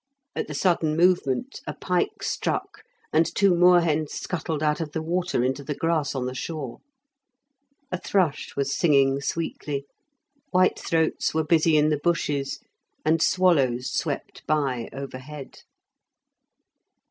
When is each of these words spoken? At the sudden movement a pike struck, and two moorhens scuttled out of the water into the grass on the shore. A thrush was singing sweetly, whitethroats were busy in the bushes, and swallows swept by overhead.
At 0.35 0.47
the 0.47 0.55
sudden 0.55 0.97
movement 0.97 1.61
a 1.67 1.75
pike 1.75 2.23
struck, 2.23 2.81
and 3.13 3.23
two 3.35 3.53
moorhens 3.53 4.13
scuttled 4.13 4.63
out 4.63 4.81
of 4.81 4.93
the 4.93 5.01
water 5.03 5.43
into 5.43 5.63
the 5.63 5.75
grass 5.75 6.15
on 6.15 6.25
the 6.25 6.33
shore. 6.33 6.79
A 7.91 7.99
thrush 7.99 8.55
was 8.55 8.75
singing 8.75 9.21
sweetly, 9.21 9.85
whitethroats 10.49 11.35
were 11.35 11.43
busy 11.43 11.77
in 11.77 11.89
the 11.89 11.99
bushes, 11.99 12.61
and 13.05 13.21
swallows 13.21 13.91
swept 13.91 14.41
by 14.47 14.89
overhead. 14.91 15.59